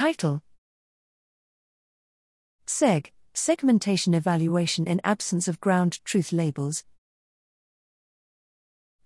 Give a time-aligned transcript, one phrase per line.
[0.00, 0.40] Title
[2.66, 6.84] SEG Segmentation Evaluation in Absence of Ground Truth Labels.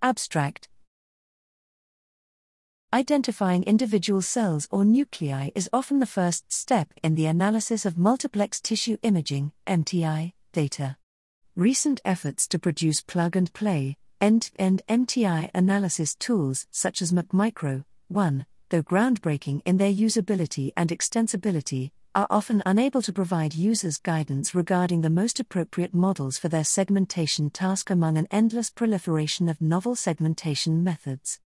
[0.01, 0.69] Abstract
[2.93, 8.61] Identifying individual cells or nuclei is often the first step in the analysis of multiplex
[8.61, 10.95] tissue imaging MTI, data.
[11.57, 17.11] Recent efforts to produce plug and play, end to end MTI analysis tools such as
[17.11, 23.97] MCMICRO, 1, though groundbreaking in their usability and extensibility, are often unable to provide users
[23.97, 29.59] guidance regarding the most appropriate models for their segmentation task among an endless proliferation of
[29.59, 31.41] novel segmentation methods.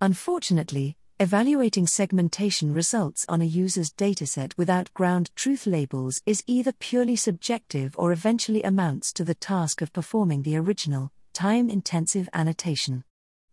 [0.00, 7.16] Unfortunately, evaluating segmentation results on a user's dataset without ground truth labels is either purely
[7.16, 13.02] subjective or eventually amounts to the task of performing the original, time intensive annotation.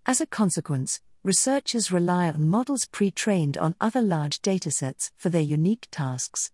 [0.06, 5.42] As a consequence, researchers rely on models pre trained on other large datasets for their
[5.42, 6.52] unique tasks.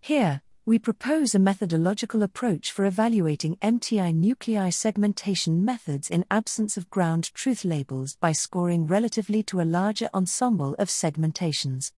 [0.00, 6.90] Here, we propose a methodological approach for evaluating MTI nuclei segmentation methods in absence of
[6.90, 11.92] ground truth labels by scoring relatively to a larger ensemble of segmentations.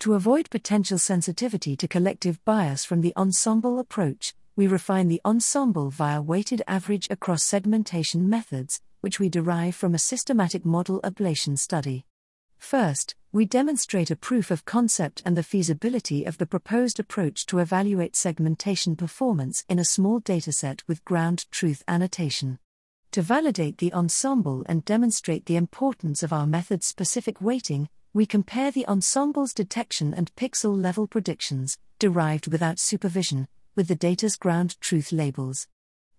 [0.00, 5.90] To avoid potential sensitivity to collective bias from the ensemble approach, we refine the ensemble
[5.90, 12.06] via weighted average across segmentation methods, which we derive from a systematic model ablation study.
[12.58, 17.58] First, we demonstrate a proof of concept and the feasibility of the proposed approach to
[17.58, 22.58] evaluate segmentation performance in a small dataset with ground truth annotation.
[23.10, 28.70] To validate the ensemble and demonstrate the importance of our method specific weighting, we compare
[28.70, 35.12] the ensemble's detection and pixel level predictions, derived without supervision, with the data's ground truth
[35.12, 35.66] labels.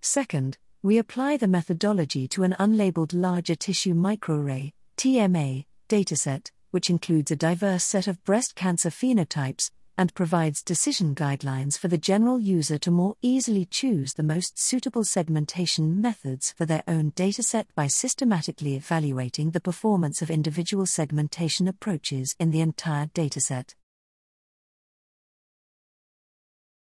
[0.02, 7.32] Second, we apply the methodology to an unlabeled larger tissue microarray, TMA, dataset, which includes
[7.32, 12.78] a diverse set of breast cancer phenotypes, and provides decision guidelines for the general user
[12.78, 18.76] to more easily choose the most suitable segmentation methods for their own dataset by systematically
[18.76, 23.74] evaluating the performance of individual segmentation approaches in the entire dataset.